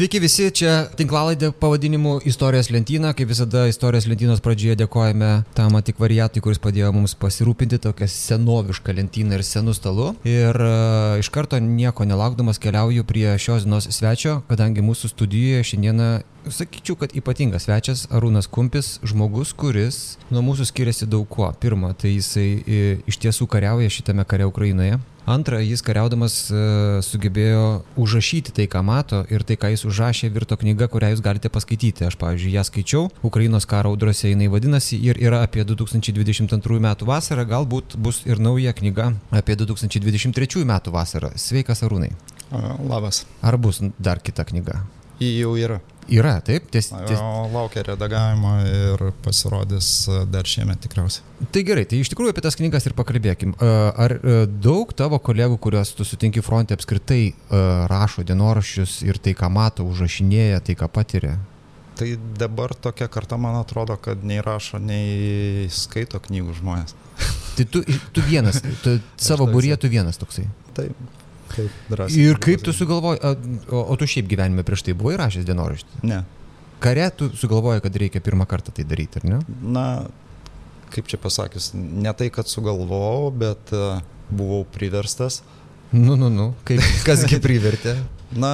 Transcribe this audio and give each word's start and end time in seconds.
Sveiki 0.00 0.16
visi, 0.16 0.46
čia 0.56 0.86
tinklalaidė 0.96 1.50
pavadinimu 1.60 2.14
Istorijos 2.24 2.70
lentyna. 2.72 3.10
Kaip 3.12 3.28
visada, 3.28 3.66
Istorijos 3.68 4.06
lentynos 4.08 4.40
pradžioje 4.40 4.78
dėkojame 4.80 5.28
tam 5.52 5.76
antikvariatui, 5.76 6.40
kuris 6.40 6.56
padėjo 6.64 6.88
mums 6.96 7.12
pasirūpinti 7.20 7.76
tokią 7.84 8.08
senovišką 8.08 8.94
lentyną 8.96 9.36
ir 9.36 9.44
senų 9.44 9.74
stalų. 9.76 10.06
Ir 10.24 10.56
uh, 10.56 11.20
iš 11.20 11.28
karto 11.34 11.60
nieko 11.60 12.08
nelaukdamas 12.08 12.62
keliauju 12.64 13.04
prie 13.04 13.34
šios 13.36 13.68
dienos 13.68 13.90
svečio, 13.92 14.38
kadangi 14.48 14.80
mūsų 14.88 15.12
studijoje 15.12 15.68
šiandieną 15.74 16.08
Sakyčiau, 16.48 16.96
kad 16.96 17.12
ypatingas 17.12 17.66
svečias 17.66 18.06
Arūnas 18.08 18.48
Kumpis, 18.48 18.94
žmogus, 19.04 19.52
kuris 19.52 20.16
nuo 20.32 20.40
mūsų 20.46 20.70
skiriasi 20.70 21.08
daug 21.10 21.28
kuo. 21.28 21.50
Pirma, 21.60 21.92
tai 21.92 22.14
jisai 22.14 22.48
iš 23.04 23.18
tiesų 23.20 23.44
kariauja 23.50 23.92
šitame 23.92 24.24
kare 24.24 24.48
Ukrainoje. 24.48 24.96
Antra, 25.28 25.60
jis 25.60 25.82
kariaudamas 25.84 26.34
e, 26.48 26.60
sugebėjo 27.04 27.82
užrašyti 28.00 28.54
tai, 28.56 28.64
ką 28.72 28.80
mato 28.82 29.20
ir 29.30 29.44
tai, 29.46 29.58
ką 29.60 29.68
jis 29.74 29.84
užrašė, 29.86 30.30
virto 30.32 30.56
knyga, 30.58 30.88
kurią 30.90 31.12
jūs 31.12 31.22
galite 31.24 31.50
paskaityti. 31.52 32.06
Aš, 32.08 32.16
pavyzdžiui, 32.20 32.54
ją 32.56 32.64
skaičiau, 32.66 33.02
Ukrainos 33.26 33.68
karo 33.68 33.92
audrose 33.92 34.32
jinai 34.32 34.48
vadinasi 34.50 34.98
ir 35.04 35.20
yra 35.20 35.42
apie 35.46 35.66
2022 35.68 36.80
metų 36.86 37.10
vasarą, 37.10 37.44
galbūt 37.52 37.98
bus 38.00 38.22
ir 38.26 38.40
nauja 38.40 38.72
knyga 38.76 39.12
apie 39.30 39.58
2023 39.60 40.64
metų 40.72 40.96
vasarą. 40.96 41.34
Sveikas 41.36 41.84
Arūnai. 41.86 42.14
Labas. 42.80 43.26
Ar 43.44 43.60
bus 43.60 43.84
dar 44.00 44.24
kita 44.24 44.48
knyga? 44.48 44.80
Ji 45.20 45.34
jau 45.38 45.54
yra. 45.60 45.80
Yra, 46.10 46.40
taip, 46.42 46.64
ties, 46.72 46.88
ties... 47.06 47.20
Laukia 47.52 47.84
redagavimo 47.86 48.54
ir 48.66 49.02
pasirodys 49.22 50.08
dar 50.32 50.48
šiemet 50.48 50.80
tikriausiai. 50.82 51.46
Tai 51.54 51.62
gerai, 51.68 51.84
tai 51.86 52.00
iš 52.02 52.10
tikrųjų 52.10 52.32
apie 52.32 52.42
tas 52.42 52.58
knygas 52.58 52.88
ir 52.88 52.96
pakalbėkim. 52.98 53.52
Ar 53.60 54.16
daug 54.50 54.90
tavo 54.98 55.20
kolegų, 55.22 55.60
kuriuos 55.62 55.92
tu 55.94 56.06
sutinki 56.08 56.42
fronte 56.42 56.74
apskritai 56.74 57.20
rašo 57.92 58.24
dienoraščius 58.26 58.96
ir 59.06 59.20
tai, 59.22 59.36
ką 59.38 59.52
mato, 59.54 59.86
užrašinėja, 59.86 60.64
tai, 60.66 60.78
ką 60.80 60.90
patiria? 60.90 61.36
Tai 62.00 62.10
dabar 62.40 62.74
tokia 62.74 63.06
karta, 63.12 63.38
man 63.38 63.60
atrodo, 63.60 63.94
kad 64.00 64.24
nei 64.26 64.42
rašo, 64.42 64.80
nei 64.82 65.68
skaito 65.70 66.18
knygų 66.26 66.58
žmonės. 66.58 66.96
Tai 67.58 67.66
tu, 67.70 67.84
tu 68.16 68.24
vienas, 68.24 68.62
tu, 68.82 68.98
savo 69.30 69.46
būrė 69.52 69.76
tu 69.78 69.90
vienas 69.92 70.18
toksai. 70.18 70.48
Taip. 70.74 70.96
Taip, 71.50 71.78
drąsiai. 71.90 72.26
Ir 72.30 72.38
kaip 72.42 72.62
tu 72.64 72.74
sugalvoji, 72.76 73.20
o, 73.70 73.82
o 73.82 73.96
tu 73.98 74.08
šiaip 74.10 74.28
gyvenime 74.30 74.64
prieš 74.66 74.84
tai 74.86 74.94
buvai 74.98 75.16
rašęs 75.20 75.48
dienoraštį? 75.48 76.02
Ne. 76.10 76.22
Kare 76.80 77.08
tu 77.16 77.28
sugalvoji, 77.36 77.82
kad 77.84 77.96
reikia 78.02 78.22
pirmą 78.24 78.46
kartą 78.48 78.72
tai 78.76 78.86
daryti, 78.88 79.20
ar 79.20 79.26
ne? 79.28 79.40
Na, 79.76 79.84
kaip 80.94 81.10
čia 81.10 81.20
pasakius, 81.20 81.72
ne 81.74 82.12
tai, 82.16 82.30
kad 82.32 82.48
sugalvojau, 82.48 83.28
bet 83.42 83.74
uh, 83.76 84.00
buvau 84.30 84.62
priverstas. 84.64 85.42
Nu, 85.90 86.14
nu, 86.16 86.30
nu, 86.32 86.52
kaip, 86.64 86.82
kasgi 87.06 87.40
privertė? 87.46 87.98
Na, 88.38 88.52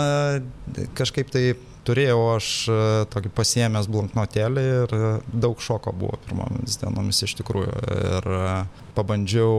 kažkaip 0.97 1.31
tai 1.33 1.51
turėjau 1.87 2.19
aš 2.35 2.49
e, 2.69 2.77
tokį 3.13 3.31
pasiemęs 3.37 3.89
blanknotėlį 3.93 4.65
ir 4.73 4.95
e, 4.97 5.11
daug 5.45 5.61
šoko 5.63 5.93
buvo 5.97 6.19
pirmomis 6.27 6.79
dienomis 6.83 7.23
iš 7.27 7.37
tikrųjų. 7.41 7.73
Ir 7.97 8.29
e, 8.39 8.45
pabandžiau 8.97 9.55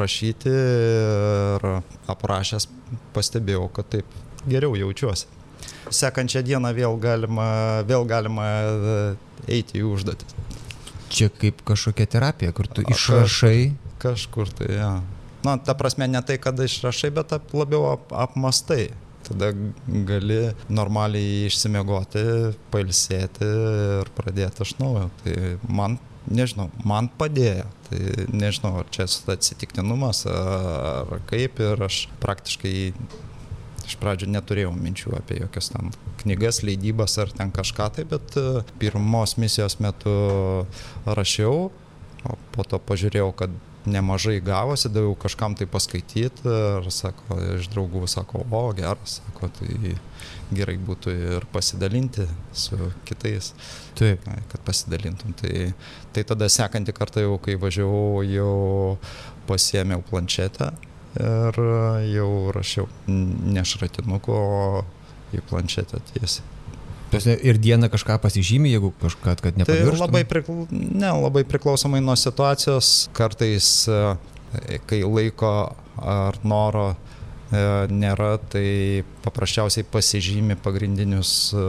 rašyti 0.00 0.52
ir 0.52 1.68
aprašęs 2.10 2.68
pastebėjau, 3.16 3.66
kad 3.78 3.90
taip 3.94 4.18
geriau 4.48 4.76
jaučiuosi. 4.78 5.28
Sekančią 5.94 6.42
dieną 6.44 6.72
vėl 6.76 6.98
galima, 7.00 7.48
vėl 7.88 8.04
galima 8.08 8.48
eiti 9.48 9.80
į 9.80 9.86
užduotį. 9.88 10.28
Čia 11.08 11.30
kaip 11.32 11.62
kažkokia 11.66 12.04
terapija, 12.12 12.52
kur 12.56 12.68
tu 12.68 12.84
išrašai. 12.84 13.72
Kažkur 14.02 14.50
tai, 14.54 14.68
ja. 14.76 14.90
Na, 15.46 15.56
ta 15.56 15.72
prasme, 15.78 16.06
ne 16.10 16.20
tai, 16.26 16.36
kad 16.42 16.60
išrašai, 16.60 17.10
bet 17.16 17.32
labiau 17.56 17.94
ap, 17.94 18.12
apmastai 18.12 18.90
tada 19.28 19.52
gali 20.08 20.40
normaliai 20.72 21.46
išsimiegoti, 21.48 22.24
pailsėti 22.72 23.48
ir 24.00 24.12
pradėti 24.16 24.64
iš 24.64 24.74
naujo. 24.80 25.08
Tai 25.22 25.36
man, 25.68 25.98
nežinau, 26.28 26.68
man 26.88 27.10
padėjo. 27.20 27.68
Tai 27.88 28.02
nežinau, 28.34 28.74
ar 28.82 28.90
čia 28.92 29.06
atsitiktinumas 29.08 30.26
ar 30.28 31.18
kaip 31.30 31.60
ir 31.64 31.88
aš 31.88 32.06
praktiškai 32.22 32.76
iš 33.88 33.96
pradžių 34.00 34.28
neturėjau 34.34 34.72
minčių 34.76 35.14
apie 35.16 35.40
jokias 35.40 35.70
ten 35.72 35.92
knygas, 36.22 36.60
leidybas 36.66 37.16
ar 37.22 37.32
ten 37.32 37.52
kažką 37.54 37.88
tai, 37.96 38.04
bet 38.08 38.36
e, 38.36 38.62
pirmos 38.80 39.36
misijos 39.40 39.78
metu 39.80 40.12
rašiau, 41.06 41.70
o 42.28 42.36
po 42.52 42.66
to 42.68 42.80
pažiūrėjau, 42.82 43.30
kad 43.38 43.54
nemažai 43.86 44.40
gavosi, 44.44 44.90
daviau 44.92 45.14
kažkam 45.18 45.54
tai 45.58 45.68
paskaityti 45.70 46.48
ir 46.48 46.88
sako, 46.92 47.38
iš 47.58 47.68
draugų 47.72 48.06
sako, 48.10 48.42
o 48.50 48.62
geras, 48.76 49.20
sako, 49.20 49.50
tai 49.58 49.94
gerai 50.54 50.76
būtų 50.80 51.14
ir 51.14 51.46
pasidalinti 51.52 52.26
su 52.56 52.90
kitais. 53.08 53.52
Taip. 53.98 54.26
Kad 54.52 54.64
pasidalintum. 54.66 55.34
Tai, 55.38 55.70
tai 56.14 56.26
tada 56.28 56.48
sekantį 56.52 56.94
kartą 56.96 57.24
jau, 57.24 57.38
kai 57.42 57.56
važiavau, 57.60 58.22
jau 58.26 58.98
pasiemiau 59.48 60.04
planšetę 60.10 60.72
ir 61.18 61.58
jau 62.12 62.30
rašiau 62.54 62.86
ne 63.08 63.64
šratinuku, 63.64 64.32
o 64.32 64.84
į 65.34 65.42
planšetę 65.48 66.00
tiesiai. 66.12 66.57
Ir 67.16 67.56
dieną 67.56 67.88
kažką 67.88 68.18
pasižymė, 68.20 68.68
jeigu 68.74 68.90
kažką, 69.00 69.36
kad 69.40 69.56
nepamirštum? 69.56 69.96
Tai 69.96 70.00
labai, 70.02 70.24
prikla... 70.28 70.66
ne, 70.70 71.12
labai 71.16 71.44
priklausomai 71.48 72.02
nuo 72.04 72.16
situacijos. 72.20 73.08
Kartais, 73.16 73.70
e, 73.88 74.80
kai 74.88 75.00
laiko 75.06 75.52
ar 75.96 76.36
noro 76.44 76.90
e, 76.92 76.96
nėra, 77.88 78.34
tai 78.52 79.06
paprasčiausiai 79.24 79.88
pasižymi 79.88 80.58
pagrindinius 80.60 81.32
e, 81.56 81.64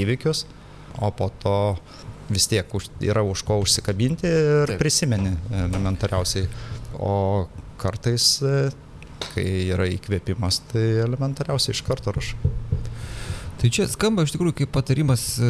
įvykius, 0.00 0.42
o 0.98 1.12
po 1.14 1.30
to 1.38 1.58
vis 2.28 2.50
tiek 2.50 2.66
yra 3.06 3.22
už 3.24 3.44
ko 3.46 3.60
užsikabinti 3.62 4.26
ir 4.26 4.74
Taip. 4.74 4.82
prisimeni 4.82 5.36
elementariausiai. 5.54 6.50
O 6.98 7.46
kartais, 7.78 8.40
kai 9.30 9.46
yra 9.70 9.86
įkvėpimas, 9.86 10.64
tai 10.72 10.88
elementariausiai 11.06 11.78
iš 11.78 11.84
karto 11.86 12.16
rašai. 12.16 12.67
Tai 13.58 13.68
čia 13.74 13.88
skamba 13.90 14.22
iš 14.22 14.30
tikrųjų 14.36 14.54
kaip 14.60 14.70
patarimas 14.70 15.22
e, 15.42 15.46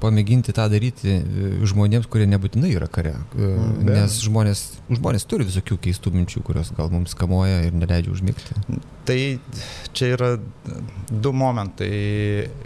pamėginti 0.00 0.54
tą 0.56 0.64
daryti 0.72 1.18
e, 1.18 1.50
žmonėms, 1.68 2.06
kurie 2.08 2.24
nebūtinai 2.30 2.70
yra 2.72 2.88
kare. 2.88 3.12
E, 3.12 3.42
mm, 3.44 3.74
Be. 3.84 3.96
Nes 3.98 4.16
žmonės, 4.24 4.62
žmonės 4.88 5.28
turi 5.28 5.44
visokių 5.50 5.76
keistų 5.84 6.14
minčių, 6.14 6.40
kurios 6.46 6.72
gal 6.78 6.88
mums 6.94 7.12
kamuoja 7.18 7.60
ir 7.66 7.76
neleidžia 7.76 8.14
užmigti. 8.14 8.56
Tai 9.04 9.18
čia 9.92 10.10
yra 10.14 10.32
du 11.12 11.34
momentai. 11.36 11.92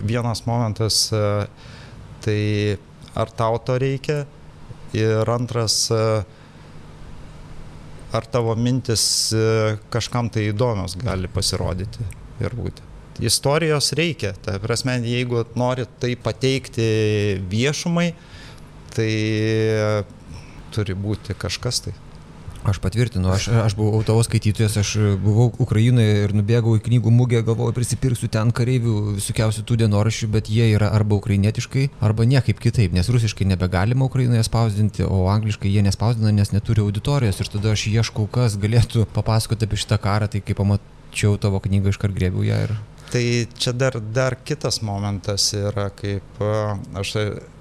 Vienas 0.07 0.45
momentas, 0.47 1.03
tai 2.23 2.41
ar 3.19 3.35
tau 3.35 3.59
to 3.67 3.81
reikia 3.83 4.23
ir 4.95 5.35
antras, 5.35 5.91
ar 8.15 8.31
tavo 8.31 8.55
mintis 8.55 9.35
kažkam 9.91 10.31
tai 10.31 10.53
įdomios 10.53 10.95
gali 11.01 11.27
pasirodyti 11.33 12.07
ir 12.39 12.55
būti 12.55 12.95
istorijos 13.21 13.93
reikia. 13.97 14.35
Ta 14.45 14.59
prasme, 14.63 14.99
jeigu 15.05 15.45
nori 15.59 15.87
tai 16.01 16.15
pateikti 16.17 16.89
viešumai, 17.51 18.11
tai 18.97 19.13
turi 20.75 20.97
būti 20.97 21.37
kažkas 21.39 21.87
tai. 21.87 21.97
Aš 22.67 22.81
patvirtinu, 22.83 23.31
aš, 23.31 23.47
aš 23.63 23.77
buvau 23.79 24.01
tavo 24.03 24.25
skaitytojas, 24.27 24.75
aš 24.81 24.89
buvau 25.23 25.53
Ukrainoje 25.63 26.25
ir 26.25 26.33
nubėgau 26.35 26.73
į 26.75 26.81
knygų 26.89 27.13
mugę, 27.15 27.43
galvojau, 27.47 27.75
prisipirksiu 27.77 28.27
ten 28.33 28.51
kareivių 28.51 28.95
visokiausių 29.21 29.63
tų 29.69 29.77
dienoraščių, 29.85 30.29
bet 30.35 30.51
jie 30.51 30.67
yra 30.73 30.89
arba 30.97 31.15
ukrainietiškai, 31.21 31.85
arba 32.03 32.27
niekaip 32.27 32.59
kitaip, 32.59 32.97
nes 32.97 33.07
rusiškai 33.13 33.47
nebegalima 33.53 34.09
Ukrainoje 34.11 34.43
spausdinti, 34.49 35.07
o 35.07 35.29
angliškai 35.31 35.71
jie 35.71 35.87
nespausdina, 35.87 36.35
nes 36.35 36.51
neturi 36.51 36.83
auditorijos 36.83 37.39
ir 37.39 37.53
tada 37.55 37.77
aš 37.77 37.87
ieškau, 37.93 38.27
kas 38.35 38.59
galėtų 38.59 39.07
papasakoti 39.15 39.71
apie 39.71 39.79
šitą 39.85 40.03
karą, 40.03 40.27
tai 40.33 40.43
kai 40.43 40.59
pamačiau 40.59 41.39
tavo 41.39 41.63
knygą 41.63 41.95
iškart 41.95 42.19
grėbiau 42.19 42.49
ją 42.51 42.63
ir 42.67 42.75
Tai 43.13 43.23
čia 43.55 43.73
dar, 43.73 44.01
dar 44.01 44.35
kitas 44.45 44.81
momentas 44.83 45.53
yra, 45.55 45.91
kaip 45.95 46.41
aš 46.99 47.13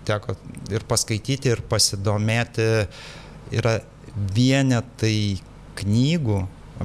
teko 0.08 0.34
ir 0.74 0.86
paskaityti, 0.90 1.52
ir 1.54 1.62
pasidomėti, 1.70 2.66
yra 3.54 3.78
vienetai 4.36 5.38
knygų, 5.78 6.40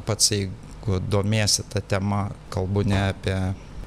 pats 0.06 0.32
jeigu 0.34 1.00
domiesi 1.08 1.64
tą 1.72 1.82
temą, 1.88 2.26
kalbu 2.52 2.84
ne 2.90 3.00
apie 3.08 3.36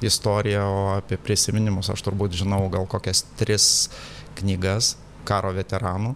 istoriją, 0.04 0.64
o 0.66 0.84
apie 0.98 1.18
prisiminimus, 1.22 1.90
aš 1.92 2.02
turbūt 2.06 2.34
žinau 2.40 2.66
gal 2.72 2.88
kokias 2.90 3.24
tris 3.38 3.68
knygas 4.40 4.94
karo 5.28 5.52
veteranų, 5.56 6.14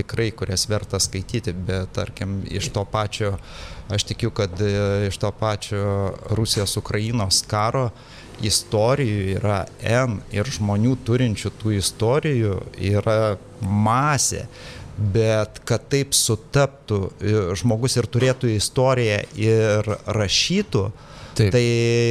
tikrai, 0.00 0.32
kurias 0.36 0.66
verta 0.70 0.98
skaityti, 1.00 1.54
bet 1.54 1.94
tarkim 1.96 2.40
iš 2.50 2.72
to 2.74 2.84
pačio 2.88 3.36
Aš 3.90 4.04
tikiu, 4.04 4.30
kad 4.30 4.60
e, 4.60 5.06
iš 5.08 5.16
to 5.18 5.30
pačio 5.34 6.14
Rusijos-Ukrainos 6.30 7.42
karo 7.50 7.88
istorijų 8.46 9.34
yra 9.34 9.64
N 9.82 10.20
ir 10.32 10.46
žmonių 10.46 10.94
turinčių 11.04 11.50
tų 11.58 11.74
istorijų 11.80 12.60
yra 12.92 13.34
masė. 13.60 14.44
Bet 14.94 15.58
kad 15.66 15.88
taip 15.90 16.14
sutaptų 16.14 17.00
e, 17.02 17.34
žmogus 17.58 17.98
ir 17.98 18.06
turėtų 18.06 18.52
istoriją 18.54 19.18
ir 19.34 19.90
rašytų, 20.06 20.86
Taip. 21.38 21.52
Tai 21.54 21.62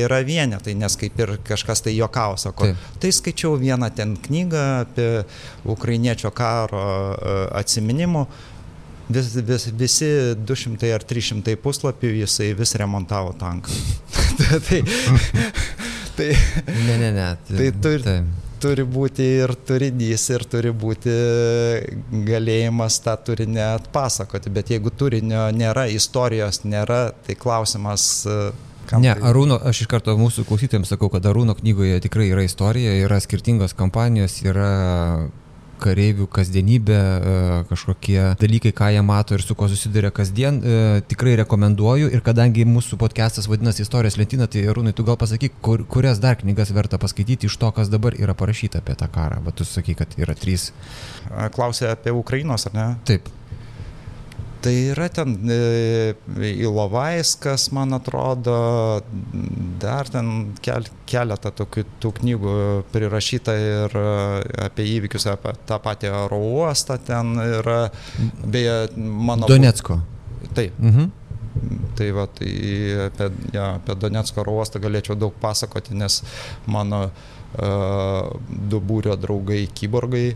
yra 0.06 0.19
vienetai, 0.25 0.75
nes 0.80 0.95
kaip 1.00 1.19
ir 1.19 1.36
kažkas 1.48 1.83
tai 1.86 1.95
jokau, 1.98 2.38
sako. 2.39 2.69
Taip. 2.69 2.88
Tai 3.04 3.12
skaičiau 3.19 3.57
vieną 3.60 3.92
ten 3.95 4.16
knygą 4.18 4.63
apie 4.86 5.10
ukrainiečio 5.69 6.31
karo 6.36 6.86
e, 7.13 7.36
atsiminimų. 7.62 8.25
Vis, 9.10 9.31
vis, 9.42 9.66
visi 9.74 10.10
200 10.38 10.92
ar 10.94 11.06
300 11.10 11.56
puslapių 11.63 12.12
jisai 12.19 12.51
vis 12.57 12.75
remontavo 12.77 13.33
tanką. 13.39 13.74
tai, 14.68 14.83
tai, 16.18 16.30
ne, 16.86 17.00
ne, 17.01 17.10
ne. 17.16 17.31
Tai 17.50 17.71
tu 17.81 17.98
ir... 17.98 18.06
Tai 18.06 18.19
turi 18.60 18.83
būti 18.83 19.25
ir 19.39 19.54
turinys, 19.68 20.25
ir 20.33 20.44
turi 20.51 20.71
būti 20.75 21.13
galėjimas 22.27 23.00
tą 23.06 23.16
turinį 23.30 23.62
atpasakoti, 23.66 24.51
bet 24.54 24.74
jeigu 24.74 24.92
turinio 24.92 25.48
nėra, 25.56 25.88
istorijos 25.95 26.63
nėra, 26.66 27.10
tai 27.25 27.38
klausimas 27.39 28.10
Kam 28.89 29.03
ne, 29.06 29.13
tai... 29.13 29.25
Arūno, 29.30 29.59
aš 29.69 29.83
iš 29.83 29.91
karto 29.91 30.15
mūsų 30.18 30.47
klausytėms 30.50 30.89
sakau, 30.89 31.12
kad 31.13 31.25
Arūno 31.30 31.53
knygoje 31.57 32.00
tikrai 32.06 32.31
yra 32.31 32.45
istorija, 32.47 32.95
yra 33.03 33.19
skirtingos 33.21 33.77
kampanijos, 33.77 34.39
yra 34.47 34.71
kareivių 35.80 36.27
kasdienybė, 36.33 36.97
e, 37.00 37.36
kažkokie 37.69 38.18
dalykai, 38.41 38.74
ką 38.75 38.89
jie 38.94 39.03
mato 39.06 39.38
ir 39.38 39.44
su 39.45 39.56
kuo 39.56 39.69
susiduria 39.71 40.12
kasdien. 40.12 40.59
E, 40.59 41.01
tikrai 41.07 41.38
rekomenduoju 41.39 42.09
ir 42.12 42.24
kadangi 42.25 42.68
mūsų 42.68 43.00
podcastas 43.00 43.47
vadinasi 43.51 43.86
Istorijos 43.86 44.19
lentyna, 44.19 44.50
tai 44.51 44.65
Rūnai, 44.68 44.94
tu 44.97 45.07
gal 45.07 45.15
pasakyk, 45.21 45.59
kur, 45.65 45.85
kurias 45.88 46.19
dar 46.19 46.39
knygas 46.42 46.74
verta 46.75 47.00
paskaityti 47.01 47.47
iš 47.47 47.56
to, 47.62 47.71
kas 47.75 47.92
dabar 47.94 48.18
yra 48.19 48.35
parašyta 48.38 48.83
apie 48.83 48.97
tą 49.00 49.07
karą. 49.13 49.39
Bet 49.45 49.59
tu 49.62 49.68
sakai, 49.68 49.95
kad 50.00 50.19
yra 50.19 50.35
trys. 50.35 50.71
Klausė 51.56 51.94
apie 51.94 52.15
Ukrainos, 52.15 52.68
ar 52.69 52.75
ne? 52.75 52.88
Taip. 53.07 53.31
Tai 54.59 54.73
yra 54.91 55.07
ten 55.07 55.38
e, 55.47 56.15
Ilovaiskas, 56.51 57.69
man 57.71 57.95
atrodo, 57.95 58.56
dar 59.79 60.09
ten 60.11 60.51
kel, 60.63 60.89
keletą 61.07 61.53
tokių 61.61 61.85
tų 62.03 62.11
knygų 62.19 62.56
prirašyta 62.91 63.56
ir 63.56 63.95
e, 63.95 64.09
apie 64.65 64.88
įvykius, 64.97 65.29
apie 65.31 65.56
tą 65.69 65.79
patį 65.83 66.11
oro 66.25 66.41
uostą 66.59 67.00
ten 67.07 67.38
yra, 67.39 67.79
beje, 68.44 68.75
mano... 68.97 69.47
Donetsko. 69.47 70.01
Taip. 70.56 70.75
Mhm. 70.79 71.11
Tai 72.00 72.07
va, 72.15 72.27
tai 72.31 72.53
apie, 73.07 73.27
ja, 73.53 73.73
apie 73.79 73.95
Donetsko 74.00 74.44
oro 74.45 74.59
uostą 74.59 74.79
galėčiau 74.83 75.17
daug 75.19 75.35
pasakoti, 75.41 75.97
nes 76.00 76.21
mano 76.69 77.01
uh, 77.09 78.29
du 78.71 78.79
būrio 78.79 79.15
draugai 79.17 79.63
kyborgai 79.73 80.35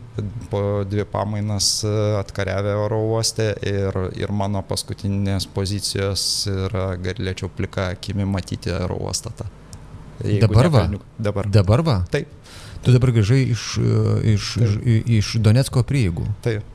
po 0.49 0.83
dvi 0.89 1.05
pamainas 1.05 1.85
atkariavę 2.19 2.73
oro 2.81 2.99
uoste 3.13 3.51
ir, 3.61 3.99
ir 4.17 4.33
mano 4.33 4.63
paskutinės 4.65 5.47
pozicijos 5.53 6.25
yra, 6.49 6.93
galėčiau 6.97 7.51
plika 7.53 7.91
akimi 7.93 8.25
matyti 8.25 8.73
oro 8.73 8.97
uostą. 9.05 9.31
Dabar 10.41 10.69
va? 10.73 10.87
Dabar. 11.19 11.49
Dabar 11.49 11.83
va? 11.85 11.97
Taip. 12.11 12.27
Tu 12.83 12.91
dabar 12.91 13.13
grįžai 13.15 13.39
iš, 13.53 13.67
iš, 14.27 14.47
iš, 14.59 14.73
iš 15.19 15.33
Donetsko 15.39 15.85
prieigų. 15.87 16.25
Taip. 16.43 16.65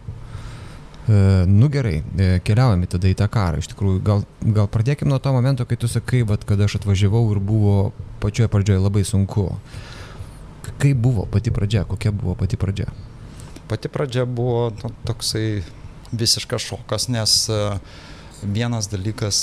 E, 1.08 1.44
nu 1.46 1.68
gerai, 1.68 2.02
e, 2.16 2.26
keliaujame 2.44 2.86
tada 2.90 3.08
į 3.08 3.16
tą 3.16 3.28
karą. 3.32 3.62
Iš 3.62 3.70
tikrųjų, 3.70 4.00
gal, 4.04 4.24
gal 4.44 4.66
pradėkime 4.68 5.08
nuo 5.08 5.18
to 5.24 5.32
momento, 5.32 5.64
kai 5.64 5.78
tu 5.80 5.88
sakai, 5.88 6.20
vat, 6.28 6.44
kad 6.44 6.60
aš 6.60 6.76
atvažiavau 6.82 7.22
ir 7.32 7.40
buvo 7.40 7.76
pačioje 8.20 8.50
pradžioje 8.52 8.82
labai 8.84 9.06
sunku. 9.08 9.46
Kaip 10.68 11.00
buvo 11.00 11.24
pati 11.24 11.54
pradžia, 11.54 11.86
kokia 11.88 12.12
buvo 12.12 12.34
pati 12.36 12.60
pradžia? 12.60 12.90
Pati 13.72 13.88
pradžia 13.88 14.26
buvo 14.28 14.68
nu, 14.82 14.92
toksai 15.08 15.62
visiškas 16.12 16.68
šokas, 16.68 17.08
nes 17.08 17.38
e, 17.48 17.62
vienas 18.44 18.92
dalykas, 18.92 19.40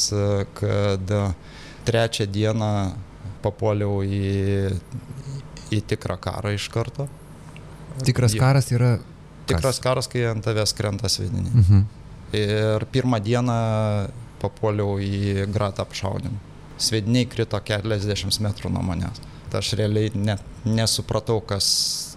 kad 0.62 1.18
trečią 1.86 2.30
dieną 2.30 2.70
papuoliau 3.42 4.04
į, 4.06 4.22
į 5.74 5.82
tikrą 5.90 6.22
karą 6.22 6.54
iš 6.54 6.70
karto. 6.74 7.10
Tikras 8.06 8.38
karas 8.38 8.70
yra. 8.76 8.96
Tikras 9.50 9.80
karas, 9.84 10.10
kai 10.12 10.26
ant 10.30 10.44
tavęs 10.46 10.74
krenta 10.78 11.12
svidiniai. 11.12 11.54
Mhm. 11.62 11.86
Ir 12.36 12.86
pirmą 12.92 13.22
dieną 13.24 13.56
papuoliau 14.42 14.98
į 15.00 15.46
gratą 15.54 15.86
apšaudimą. 15.86 16.42
Svediniai 16.82 17.30
krito 17.32 17.60
keliasdešimt 17.64 18.42
metrų 18.44 18.74
nuo 18.74 18.84
manęs 18.84 19.24
aš 19.58 19.74
realiai 19.80 20.12
net 20.16 20.42
nesupratau, 20.66 21.40
kas, 21.42 21.68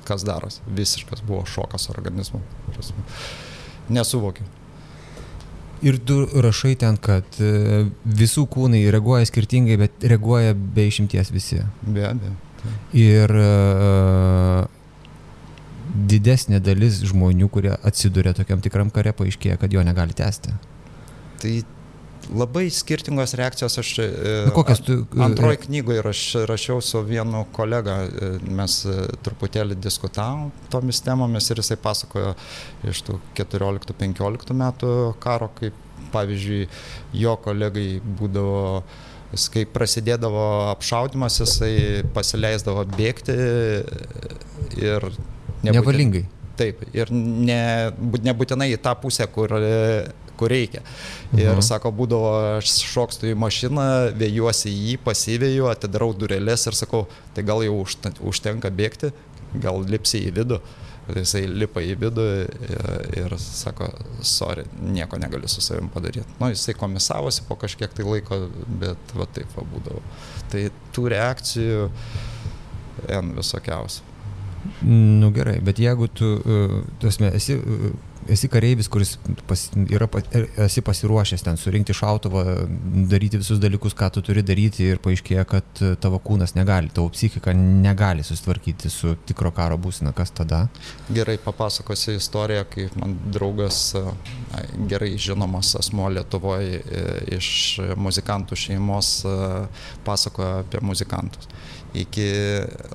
kas 0.04 0.24
darosi. 0.26 0.62
Visiškas 0.66 1.22
buvo 1.26 1.44
šokas 1.46 1.88
organizmo. 1.90 2.40
Nesuvokiu. 3.88 4.46
Ir 5.82 6.00
tu 6.02 6.24
rašai 6.42 6.74
ten, 6.80 6.96
kad 6.98 7.38
e, 7.38 7.84
visų 8.02 8.48
kūnai 8.50 8.80
reaguoja 8.90 9.28
skirtingai, 9.30 9.76
bet 9.78 10.06
reaguoja 10.10 10.56
be 10.56 10.88
išimties 10.90 11.30
visi. 11.30 11.60
Be 11.86 12.02
abejo. 12.08 12.34
Ir 12.98 13.30
uh, 13.38 14.64
didesnė 16.10 16.60
dalis 16.64 17.00
žmonių, 17.10 17.48
kurie 17.52 17.74
atsiduria 17.74 18.34
tokiam 18.36 18.62
tikram 18.64 18.92
kare, 18.94 19.14
paaiškėja, 19.16 19.58
kad 19.60 19.74
jo 19.74 19.82
negali 19.86 20.16
tęsti. 20.16 20.54
Tai 21.38 21.52
labai 22.34 22.68
skirtingos 22.70 23.34
reakcijos. 23.38 23.78
Aš 23.78 23.92
e, 23.98 24.08
nu, 24.46 24.52
kokias 24.56 24.82
tu... 24.84 25.00
E, 25.16 25.22
antroji 25.24 25.62
knygoje 25.66 26.02
raš, 26.04 26.22
rašiau 26.50 26.80
su 26.84 27.02
vienu 27.06 27.44
kolega, 27.56 28.00
e, 28.06 28.30
mes 28.60 28.80
truputėlį 29.24 29.78
diskutavom 29.80 30.48
tomis 30.72 31.02
temomis 31.04 31.50
ir 31.50 31.62
jisai 31.62 31.78
pasakojo 31.82 32.34
iš 32.88 33.04
tų 33.06 33.20
14-15 33.38 34.56
metų 34.62 34.94
karo, 35.22 35.50
kaip 35.58 35.86
pavyzdžiui 36.12 36.66
jo 37.20 37.36
kolegai 37.44 37.88
būdavo 38.00 38.82
kai 39.52 39.66
prasidėdavo 39.68 40.44
apšaudimas, 40.70 41.42
jisai 41.42 42.04
pasileisdavo 42.14 42.86
bėgti 42.96 43.34
ir... 44.80 45.10
Nebūtin, 45.62 45.80
Nevalingai. 45.80 46.24
Taip, 46.58 46.80
ir 46.94 47.10
ne, 47.14 47.60
nebūtinai 48.26 48.72
į 48.74 48.80
tą 48.82 48.96
pusę, 48.98 49.28
kur 49.30 49.52
kur 50.38 50.52
reikia. 50.54 50.82
Ir 51.34 51.50
mhm. 51.50 51.62
sako, 51.66 51.92
būdavo, 51.98 52.32
aš 52.58 52.78
šokstu 52.88 53.32
į 53.32 53.38
mašiną, 53.42 53.86
vėjuosi 54.18 54.70
į 54.70 54.82
jį, 54.92 54.98
pasivėju, 55.06 55.70
atidarau 55.72 56.12
durelės 56.16 56.68
ir 56.70 56.78
sakau, 56.78 57.06
tai 57.34 57.44
gal 57.48 57.64
jau 57.66 57.80
užtenka 58.30 58.70
bėgti, 58.74 59.12
gal 59.58 59.82
lipsi 59.88 60.22
į 60.28 60.36
vidų. 60.40 60.62
Jisai 61.08 61.46
lipa 61.48 61.80
į 61.80 61.94
vidų 61.96 62.24
ir, 62.36 62.88
ir 63.16 63.34
sako, 63.40 63.86
sorry, 64.20 64.66
nieko 64.92 65.16
negaliu 65.16 65.48
su 65.48 65.62
savim 65.64 65.88
padaryti. 65.88 66.36
Nu, 66.36 66.50
jisai 66.52 66.74
komisavosi 66.76 67.46
po 67.48 67.56
kažkiek 67.56 67.94
tai 67.96 68.04
laiko, 68.04 68.42
bet 68.82 69.16
va 69.16 69.24
taip 69.32 69.56
va 69.56 69.64
būdavo. 69.70 70.02
Tai 70.52 70.66
tų 70.92 71.06
reakcijų 71.14 71.88
en 73.16 73.32
visokiausių. 73.40 74.07
Nu 74.82 75.30
gerai, 75.34 75.58
bet 75.64 75.80
jeigu 75.82 76.08
tu, 76.14 76.28
tu 76.98 77.08
esmė, 77.10 77.32
esi 77.38 77.56
uh, 77.58 77.88
esi 78.32 78.48
kareivis, 78.52 78.88
kuris 78.92 79.14
pas, 79.48 79.64
yra, 79.88 80.08
er, 80.36 80.46
esi 80.66 80.82
pasiruošęs 80.84 81.44
ten 81.46 81.58
surinkti 81.60 81.96
šautuvą, 81.96 82.44
daryti 83.10 83.40
visus 83.40 83.60
dalykus, 83.62 83.96
ką 83.98 84.10
tu 84.14 84.22
turi 84.26 84.44
daryti 84.46 84.86
ir 84.92 85.00
paaiškėja, 85.04 85.44
kad 85.48 85.82
tavo 86.02 86.20
kūnas 86.24 86.54
negali, 86.58 86.92
tavo 86.94 87.10
psichika 87.14 87.54
negali 87.56 88.26
susitvarkyti 88.26 88.92
su 88.92 89.14
tikro 89.28 89.52
karo 89.56 89.78
būsina, 89.80 90.12
kas 90.16 90.34
tada? 90.36 90.64
Gerai 91.12 91.38
papasakosiu 91.42 92.16
istoriją, 92.18 92.66
kai 92.72 92.88
man 92.98 93.16
draugas, 93.34 93.80
gerai 94.90 95.14
žinomas 95.20 95.74
asmo 95.78 96.08
Lietuvoje 96.12 96.82
iš 97.38 97.50
muzikantų 97.98 98.58
šeimos 98.58 99.12
pasakoja 100.06 100.62
apie 100.64 100.84
muzikantus 100.84 101.50
iki 101.94 102.26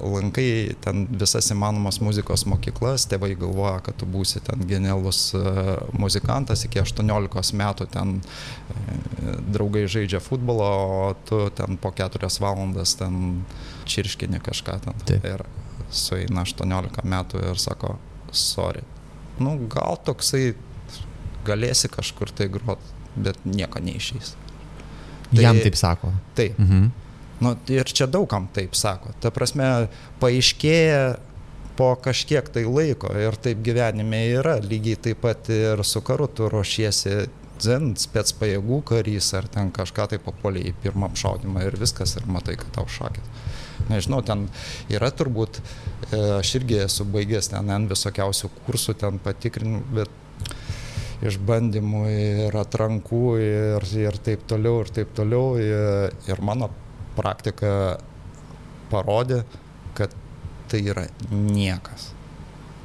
lankai 0.02 0.76
ten 0.84 1.06
visas 1.10 1.50
įmanomas 1.54 2.00
muzikos 2.04 2.46
mokyklas, 2.50 3.08
tėvai 3.10 3.34
galvoja, 3.40 3.80
kad 3.86 3.98
tu 3.98 4.08
būsi 4.10 4.42
ten 4.46 4.62
genialus 4.70 5.23
e, 5.23 5.23
muzikantas, 5.98 6.66
iki 6.68 6.82
18 6.82 7.58
metų 7.60 7.88
ten 7.94 8.16
e, 8.20 9.36
draugai 9.56 9.86
žaidžia 9.92 10.22
futbolą, 10.24 10.70
o 10.70 11.12
tu 11.28 11.46
ten 11.56 11.78
po 11.82 11.94
4 11.96 12.32
valandas 12.44 12.96
ten 13.00 13.44
čirškini 13.90 14.42
kažką 14.44 14.80
ten. 14.86 15.06
Taip. 15.08 15.28
Ir 15.28 15.46
sueina 15.94 16.46
18 16.48 17.06
metų 17.06 17.44
ir 17.52 17.62
sako, 17.62 17.98
sorry. 18.34 18.84
Nu, 19.42 19.56
gal 19.72 19.98
toksai 20.06 20.54
galėsi 21.48 21.90
kažkur 21.92 22.32
tai 22.34 22.50
grot, 22.54 22.82
bet 23.16 23.40
nieko 23.46 23.82
neišeis. 23.84 24.36
Tai, 25.34 25.42
Jam 25.42 25.60
taip 25.62 25.78
sako. 25.80 26.14
Taip. 26.38 26.60
Mhm. 26.60 26.92
Nu, 27.44 27.56
ir 27.68 27.90
čia 27.90 28.06
daugam 28.08 28.46
taip 28.54 28.76
sako. 28.78 29.12
Ta 29.20 29.32
prasme, 29.34 29.90
paaiškėja 30.22 31.18
po 31.78 31.94
kažkiek 31.96 32.50
tai 32.54 32.66
laiko 32.68 33.12
ir 33.18 33.38
taip 33.42 33.64
gyvenime 33.66 34.26
yra. 34.40 34.60
Lygiai 34.62 35.00
taip 35.10 35.24
pat 35.24 35.50
ir 35.54 35.82
su 35.88 36.02
karu 36.06 36.28
tu 36.28 36.50
ruošiesi 36.52 37.16
dzen, 37.62 37.94
spets 38.00 38.36
pajėgų 38.38 38.82
karys 38.90 39.32
ar 39.38 39.48
ten 39.52 39.72
kažką 39.74 40.10
tai 40.14 40.20
papuoliai 40.22 40.72
į 40.72 40.78
pirmą 40.84 41.12
apšaudimą 41.12 41.64
ir 41.68 41.78
viskas 41.80 42.18
ir 42.20 42.28
matai, 42.30 42.58
kad 42.60 42.74
tau 42.76 42.90
šakės. 42.90 43.30
Nežinau, 43.90 44.22
ten 44.24 44.48
yra 44.92 45.10
turbūt, 45.12 45.60
e, 45.60 46.20
aš 46.40 46.56
irgi 46.60 46.84
esu 46.86 47.06
baigęs 47.10 47.52
ten 47.52 47.72
N 47.74 47.90
visokiausių 47.92 48.50
kursų, 48.64 48.96
ten 49.02 49.20
patikrinimų, 49.24 49.82
bet 49.98 50.12
išbandymų 51.24 52.04
ir 52.12 52.58
atrankų 52.60 53.24
ir, 53.42 53.90
ir 54.00 54.20
taip 54.24 54.46
toliau, 54.50 54.84
ir 54.84 54.92
taip 54.96 55.14
toliau. 55.16 55.58
Ir, 55.60 56.16
ir 56.30 56.42
mano 56.44 56.70
praktika 57.18 58.00
parodė, 58.92 59.44
tai 60.74 60.82
yra 60.90 61.06
niekas. 61.30 62.10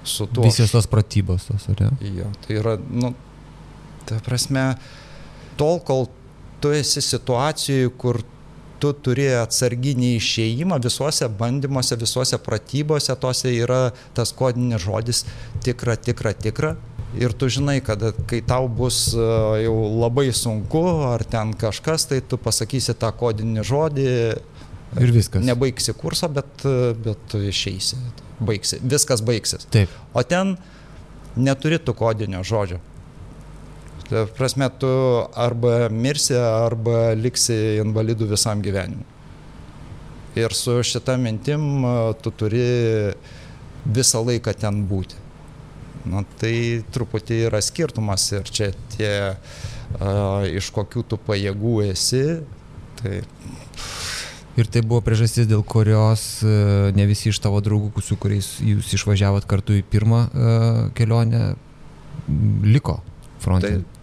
Su 0.05 0.27
tuo. 0.29 0.45
Visos 0.45 0.73
tos 0.73 0.87
pratybos 0.87 1.49
tos, 1.49 1.69
ar 1.73 1.81
ne? 1.81 2.13
Jo, 2.21 2.29
tai 2.45 2.59
yra, 2.61 2.77
nu, 2.77 3.15
ta 4.09 4.21
prasme, 4.25 4.71
tol, 5.57 5.81
kol 5.85 6.07
tu 6.61 6.73
esi 6.77 7.01
situacijoje, 7.05 7.89
kur 8.01 8.21
tu 8.79 8.93
turi 9.05 9.27
atsarginį 9.41 10.13
išėjimą 10.19 10.79
visuose 10.85 11.27
bandymuose, 11.41 11.97
visuose 11.99 12.39
pratybose, 12.45 13.17
tose 13.21 13.51
yra 13.57 13.89
tas 14.15 14.33
kodinis 14.37 14.85
žodis 14.85 15.25
tikra, 15.65 15.97
tikra, 15.97 16.35
tikra. 16.37 16.77
Ir 17.17 17.33
tu 17.33 17.49
žinai, 17.49 17.79
kad 17.81 18.03
kai 18.29 18.43
tau 18.45 18.69
bus 18.69 19.15
e, 19.17 19.29
jau 19.65 19.75
labai 19.97 20.29
sunku 20.37 20.83
ar 21.09 21.25
ten 21.25 21.55
kažkas, 21.57 22.05
tai 22.11 22.21
tu 22.21 22.37
pasakysi 22.37 22.95
tą 23.01 23.11
kodinį 23.17 23.65
žodį. 23.65 24.09
Ir 24.97 25.13
viskas. 25.13 25.45
Nebaigsi 25.45 25.93
kursą, 25.97 26.31
bet, 26.33 26.65
bet 27.05 27.35
išeisi. 27.37 27.99
Baigsi. 28.41 28.79
Viskas 28.81 29.21
baigsis. 29.25 29.67
Taip. 29.73 29.93
O 30.17 30.23
ten 30.25 30.57
neturi 31.37 31.79
tų 31.83 31.95
kodinio 31.99 32.41
žodžio. 32.47 32.81
Tai 34.09 34.25
prasme, 34.39 34.71
tu 34.81 34.89
arba 35.37 35.91
mirsi, 35.93 36.33
arba 36.39 37.13
liksi 37.19 37.59
invalidų 37.83 38.31
visam 38.31 38.63
gyvenimui. 38.65 39.05
Ir 40.39 40.55
su 40.57 40.79
šita 40.87 41.19
mintim 41.21 41.85
tu 42.23 42.33
turi 42.33 42.63
visą 43.85 44.23
laiką 44.25 44.55
ten 44.57 44.85
būti. 44.89 45.27
Na, 46.09 46.23
tai 46.41 46.81
truputį 46.95 47.43
yra 47.49 47.61
skirtumas 47.65 48.25
ir 48.33 48.49
čia 48.49 48.71
tie, 48.95 49.13
a, 49.35 50.13
iš 50.49 50.71
kokių 50.73 51.05
tu 51.11 51.19
pajėgų 51.27 51.75
esi. 51.91 52.23
Tai... 53.01 53.21
Ir 54.59 54.67
tai 54.67 54.83
buvo 54.83 54.99
priežastis, 55.07 55.47
dėl 55.47 55.63
kurios 55.63 56.41
ne 56.43 57.05
visi 57.07 57.31
iš 57.31 57.39
tavo 57.45 57.61
draugų, 57.63 58.03
su 58.03 58.17
kuriais 58.19 58.57
jūs 58.65 58.91
išvažiavot 58.99 59.47
kartu 59.47 59.77
į 59.79 59.85
pirmą 59.87 60.25
kelionę, 60.99 61.53
liko 62.67 62.99
fronte. 63.39 63.79
Tai, 63.79 63.99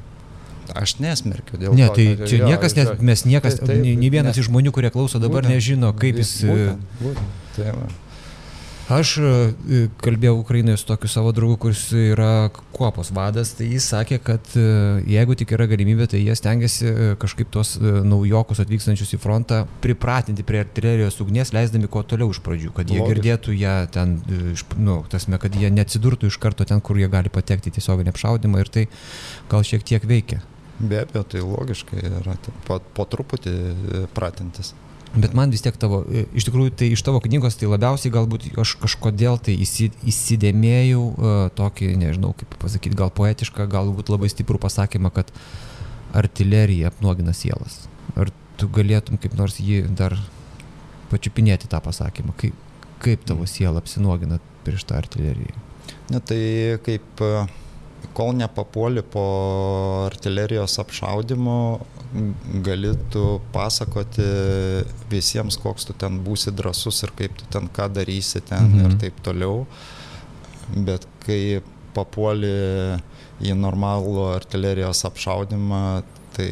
Aš 0.74 0.96
nesmerkiu 0.98 1.60
dėl 1.62 1.76
ne, 1.78 1.86
to. 1.86 2.02
Ne, 2.02 2.16
tai 2.18 2.28
čia 2.30 2.40
jo, 2.40 2.48
niekas, 2.50 2.74
nes, 2.74 2.88
mes 2.98 3.22
niekas, 3.30 3.60
tai, 3.60 3.68
taip, 3.70 3.84
nei 3.86 4.10
vienas 4.10 4.34
ne, 4.34 4.42
iš 4.42 4.48
žmonių, 4.50 4.72
kurie 4.74 4.90
klauso 4.90 5.22
dabar, 5.22 5.44
būtent, 5.44 5.54
nežino, 5.54 5.92
kaip 5.94 6.18
jis... 6.24 6.32
Būtent, 6.48 6.96
būtent, 7.04 7.38
tai. 7.54 7.76
Aš 8.86 9.16
e, 9.18 9.30
kalbėjau 9.98 10.36
Ukrainoje 10.44 10.78
su 10.78 10.86
tokiu 10.86 11.10
savo 11.10 11.32
draugu, 11.34 11.56
kuris 11.64 11.88
yra 11.98 12.52
kuopos 12.76 13.10
vadas, 13.16 13.56
tai 13.58 13.72
jis 13.72 13.88
sakė, 13.90 14.20
kad 14.22 14.52
e, 14.54 14.66
jeigu 15.10 15.34
tik 15.40 15.56
yra 15.58 15.66
galimybė, 15.72 16.06
tai 16.12 16.22
jie 16.22 16.36
stengiasi 16.38 16.86
e, 16.86 17.08
kažkaip 17.22 17.50
tuos 17.50 17.76
naujokus 17.82 18.62
atvykstančius 18.62 19.16
į 19.18 19.22
frontą 19.24 19.64
pripratinti 19.82 20.46
prie 20.46 20.62
artilerijos 20.62 21.18
ugnies, 21.26 21.56
leisdami 21.56 21.90
kuo 21.90 22.06
toliau 22.06 22.30
iš 22.30 22.44
pradžių, 22.46 22.76
kad 22.78 22.94
jie 22.94 23.02
Logiš. 23.02 23.16
girdėtų 23.16 23.58
ją 23.58 23.76
ten, 23.96 24.20
nu, 24.78 25.00
tasme, 25.10 25.42
kad 25.42 25.58
jie 25.58 25.74
neatsidurtų 25.74 26.30
iš 26.30 26.38
karto 26.46 26.70
ten, 26.70 26.84
kur 26.86 27.02
jie 27.02 27.10
gali 27.10 27.34
patekti 27.34 27.74
tiesiog 27.74 28.06
neapšaudimą 28.06 28.62
ir 28.62 28.70
tai 28.70 28.86
gal 29.50 29.66
šiek 29.66 29.88
tiek 29.88 30.06
veikia. 30.06 30.44
Be 30.78 31.02
abejo, 31.02 31.24
tai 31.32 31.42
logiškai 31.42 32.02
yra 32.20 32.38
po, 32.68 32.82
po 32.94 33.10
truputį 33.10 33.54
e, 33.56 34.08
pratintis. 34.14 34.76
Bet 35.16 35.36
man 35.38 35.52
vis 35.54 35.64
tiek 35.64 35.78
tavo, 35.80 36.02
e, 36.12 36.26
iš 36.36 36.48
tikrųjų, 36.50 36.74
tai 36.76 36.90
iš 36.92 37.04
tavo 37.06 37.22
knygos 37.24 37.56
tai 37.60 37.70
labiausiai 37.72 38.12
galbūt 38.12 38.50
aš 38.60 38.74
kažkodėl 38.82 39.40
tai 39.40 39.56
įsidėmėjau 39.56 41.04
uh, 41.06 41.36
tokį, 41.56 41.94
nežinau 42.02 42.34
kaip 42.36 42.58
pasakyti, 42.60 42.98
gal 43.00 43.14
poetišką, 43.16 43.68
galbūt 43.72 44.12
labai 44.12 44.28
stiprų 44.34 44.60
pasakymą, 44.66 45.14
kad 45.16 45.32
artilerija 46.16 46.92
apnuogina 46.92 47.36
sielas. 47.36 47.86
Ar 48.20 48.34
tu 48.60 48.68
galėtum 48.72 49.20
kaip 49.22 49.38
nors 49.40 49.60
jį 49.62 49.86
dar 49.96 50.18
pačiupinėti 51.14 51.72
tą 51.72 51.80
pasakymą, 51.86 52.36
kaip, 52.42 52.58
kaip 53.04 53.24
tavo 53.30 53.48
siela 53.48 53.80
apsinuogina 53.80 54.42
prieš 54.68 54.84
tą 54.90 55.00
artileriją? 55.00 55.64
Ne, 56.12 56.20
tai 56.20 56.42
kaip 56.84 57.24
uh 57.24 57.46
kol 58.14 58.36
nepapuoli 58.38 59.04
po 59.04 59.24
artilerijos 60.06 60.80
apšaudimo, 60.80 61.58
gali 62.66 62.94
tu 63.14 63.24
pasakoti 63.54 64.26
visiems, 65.12 65.58
koks 65.62 65.90
tu 65.90 65.96
ten 65.98 66.20
būsi 66.26 66.54
drasus 66.56 67.04
ir 67.04 67.14
kaip 67.18 67.36
tu 67.40 67.48
ten 67.52 67.68
ką 67.68 67.90
darysi 67.94 68.42
ten 68.46 68.70
mhm. 68.70 68.86
ir 68.86 69.00
taip 69.02 69.22
toliau. 69.26 69.66
Bet 70.76 71.06
kai 71.26 71.62
papuoli 71.96 72.52
į 73.46 73.56
normalų 73.60 74.30
artilerijos 74.34 75.04
apšaudimą, 75.08 75.82
tai 76.36 76.52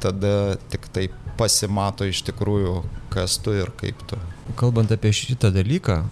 tada 0.00 0.56
tik 0.72 0.88
tai 0.92 1.08
pasimato 1.40 2.08
iš 2.08 2.22
tikrųjų, 2.28 2.80
kas 3.12 3.38
tu 3.40 3.54
ir 3.56 3.72
kaip 3.80 4.00
tu. 4.08 4.18
Kalbant 4.60 4.92
apie 4.92 5.12
šitą 5.14 5.52
dalyką, 5.54 6.02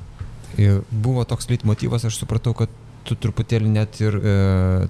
buvo 0.91 1.25
toks 1.29 1.49
leitmotyvas, 1.51 2.07
aš 2.09 2.21
supratau, 2.23 2.55
kad 2.57 2.73
tu 3.09 3.17
truputėlį 3.17 3.73
net 3.73 3.99
ir 4.03 4.19
e, 4.19 4.37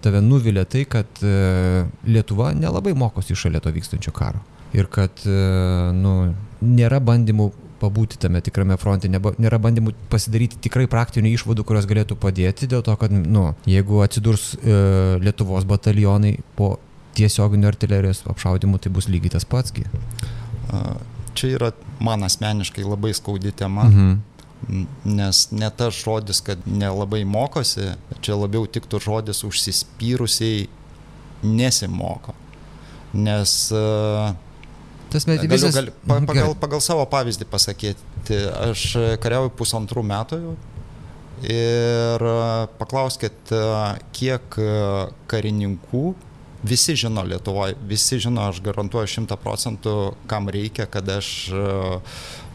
tave 0.03 0.21
nuvilia 0.25 0.65
tai, 0.69 0.85
kad 0.91 1.23
e, 1.23 1.87
Lietuva 2.09 2.51
nelabai 2.57 2.95
mokosi 2.99 3.37
šalia 3.39 3.63
to 3.63 3.73
vykstančio 3.75 4.13
karo. 4.17 4.43
Ir 4.77 4.91
kad 4.93 5.23
e, 5.25 5.39
nu, 5.97 6.15
nėra 6.65 7.01
bandymų 7.05 7.51
pabūti 7.79 8.19
tame 8.19 8.43
tikrame 8.43 8.75
fronte, 8.81 9.11
nėra 9.11 9.61
bandymų 9.63 9.95
pasidaryti 10.11 10.59
tikrai 10.67 10.89
praktinių 10.91 11.31
išvadų, 11.37 11.65
kurios 11.67 11.87
galėtų 11.87 12.19
padėti, 12.19 12.67
dėl 12.71 12.83
to, 12.87 12.97
kad, 12.99 13.15
nu, 13.15 13.53
jeigu 13.71 14.03
atsidurs 14.03 14.51
e, 14.59 14.79
Lietuvos 15.23 15.69
batalionai 15.69 16.35
po 16.59 16.77
tiesioginių 17.19 17.71
artilerijos 17.71 18.25
apšaudimų, 18.31 18.83
tai 18.83 18.93
bus 18.95 19.07
lygiai 19.11 19.37
tas 19.37 19.47
patsgi. 19.49 19.87
Čia 21.39 21.53
yra 21.55 21.71
man 22.03 22.27
asmeniškai 22.27 22.83
labai 22.87 23.15
skaudi 23.17 23.55
tema. 23.55 23.87
Mhm 23.87 24.19
nes 25.05 25.45
ne 25.55 25.71
tas 25.71 25.95
žodis, 25.95 26.43
kad 26.45 26.67
nelabai 26.67 27.23
mokosi, 27.29 27.93
čia 28.25 28.37
labiau 28.39 28.67
tiktų 28.67 29.01
žodis 29.05 29.45
užsispyrusiai 29.47 30.67
nesimoko. 31.47 32.35
Nes 33.15 33.55
uh, 33.73 34.35
Tas 35.09 35.25
visas... 35.25 35.73
galiu, 35.73 35.93
gal, 36.05 36.25
pagal, 36.29 36.55
pagal 36.61 36.83
savo 36.85 37.07
pavyzdį 37.09 37.47
pasakyti, 37.49 38.41
aš 38.69 38.83
kariauju 39.23 39.55
pusantrų 39.57 40.03
metų 40.05 40.41
ir 41.49 42.25
e, 42.29 42.35
paklauskit, 42.77 43.53
e, 43.55 43.63
kiek 44.13 44.59
karininkų 45.31 46.03
visi 46.63 46.97
žino 46.99 47.23
Lietuvoje, 47.23 47.77
visi 47.87 48.19
žino, 48.23 48.49
aš 48.49 48.63
garantuoju 48.65 49.11
šimta 49.11 49.39
procentų, 49.41 49.95
kam 50.31 50.51
reikia, 50.53 50.89
kad 50.91 51.09
aš 51.19 51.29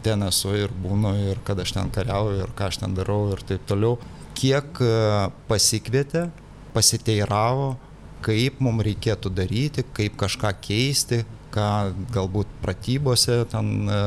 ten 0.04 0.26
esu 0.28 0.52
ir 0.58 0.74
būnu 0.84 1.14
ir 1.30 1.40
kad 1.46 1.60
aš 1.62 1.74
ten 1.78 1.90
kariauju 1.94 2.44
ir 2.44 2.52
ką 2.56 2.68
aš 2.68 2.82
ten 2.82 2.96
darau 2.96 3.32
ir 3.32 3.42
taip 3.48 3.64
toliau. 3.68 3.96
Kiek 4.34 4.80
e, 4.82 4.92
pasikvietė, 5.48 6.26
pasiteiravo, 6.74 7.74
kaip 8.24 8.60
mums 8.64 8.84
reikėtų 8.88 9.32
daryti, 9.32 9.86
kaip 9.96 10.18
kažką 10.20 10.50
keisti, 10.64 11.22
ką 11.54 11.68
galbūt 12.14 12.50
pratybose 12.62 13.44
ten 13.52 13.74
e, 13.88 14.00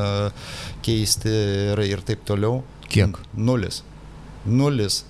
keisti 0.84 1.32
ir, 1.72 1.84
ir 1.88 2.04
taip 2.06 2.26
toliau. 2.28 2.60
Kiek? 2.88 3.18
Nulis. 3.34 3.82
Nulis. 4.46 5.02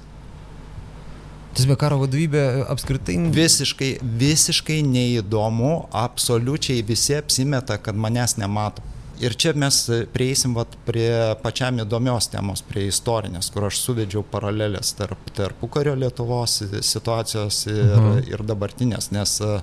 Tiesme 1.56 1.76
karo 1.80 1.98
vadovybė 2.02 2.44
apskritai. 2.70 3.16
Visiškai, 3.34 3.90
visiškai 4.20 4.78
neįdomu, 4.86 5.88
absoliučiai 5.96 6.84
visi 6.86 7.16
apsimeta, 7.18 7.80
kad 7.82 7.98
manęs 7.98 8.36
nemato. 8.38 8.84
Ir 9.18 9.34
čia 9.34 9.50
mes 9.58 9.76
prieisim 10.14 10.52
vat, 10.54 10.76
prie 10.86 11.10
pačiam 11.42 11.80
įdomios 11.82 12.28
temos, 12.30 12.60
prie 12.62 12.84
istorinės, 12.86 13.48
kur 13.50 13.66
aš 13.66 13.80
suvedžiau 13.82 14.22
paralelės 14.30 14.92
tarp 14.94 15.32
tarpukario 15.34 15.96
Lietuvos 15.98 16.60
situacijos 16.86 17.64
ir, 17.66 17.80
mhm. 17.96 18.20
ir 18.30 18.44
dabartinės, 18.46 19.10
nes 19.14 19.32
e, 19.42 19.56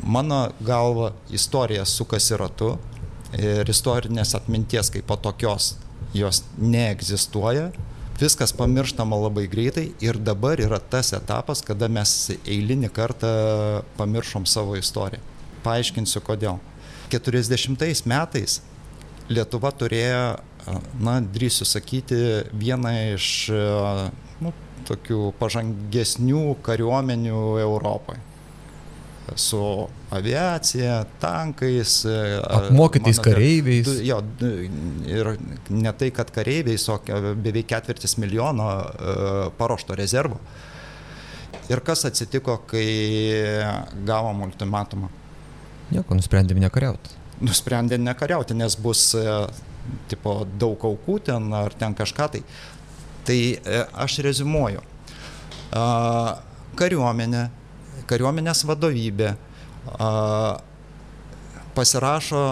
mano 0.00 0.46
galva 0.64 1.10
istorija 1.28 1.84
sukasi 1.84 2.40
ratu 2.40 2.76
ir 3.36 3.68
istorinės 3.68 4.32
atminties 4.38 4.88
kaip 4.94 5.04
patokios 5.10 5.74
jos 6.16 6.46
neegzistuoja, 6.56 7.68
viskas 8.20 8.52
pamirštama 8.56 9.16
labai 9.26 9.46
greitai 9.50 9.90
ir 10.04 10.18
dabar 10.18 10.60
yra 10.62 10.78
tas 10.78 11.12
etapas, 11.16 11.62
kada 11.64 11.88
mes 11.88 12.14
eilinį 12.44 12.90
kartą 12.94 13.32
pamiršom 13.98 14.46
savo 14.48 14.76
istoriją. 14.78 15.22
Paaiškinsiu 15.66 16.22
kodėl. 16.24 16.60
40 17.12 18.06
metais 18.08 18.60
Lietuva 19.26 19.72
turėjo, 19.74 20.36
na, 21.02 21.16
drįsiu 21.18 21.66
sakyti, 21.66 22.18
vieną 22.54 22.92
iš 23.16 23.28
nu, 24.42 24.52
tokių 24.86 25.32
pažangesnių 25.40 26.44
kariuomenių 26.66 27.40
Europoje. 27.64 28.22
Su 29.34 29.58
aviacija, 30.14 31.00
tankais. 31.20 31.98
Apmokytais 32.06 33.18
mano, 33.18 33.24
kareiviais. 33.26 33.90
Jo, 34.06 34.20
ir 35.10 35.32
ne 35.74 35.92
tai, 35.98 36.12
kad 36.14 36.30
kareiviais, 36.30 36.86
o 36.94 37.00
beveik 37.34 37.66
ketvirtis 37.74 38.16
milijono 38.22 38.70
paruošto 39.58 39.98
rezervo. 39.98 40.38
Ir 41.66 41.82
kas 41.82 42.06
atsitiko, 42.06 42.60
kai 42.70 42.86
gavom 44.06 44.46
ultimatumą? 44.46 45.10
Nieko, 45.90 46.14
nusprendėme 46.14 46.62
nekariauti 46.62 47.26
nusprendė 47.40 47.98
nekariauti, 48.00 48.56
nes 48.56 48.76
bus 48.80 49.10
e, 49.18 49.24
tipo 50.10 50.38
daug 50.58 50.84
aukų 50.88 51.18
ten 51.28 51.52
ar 51.56 51.74
ten 51.78 51.94
kažką 51.96 52.28
tai. 52.32 52.42
Tai 53.26 53.38
e, 53.38 53.80
aš 54.04 54.20
rezumuoju. 54.26 54.82
Kariuomenė, 56.76 57.42
kariuomenės 58.10 58.64
vadovybė 58.68 59.34
pasirašo, 61.76 62.42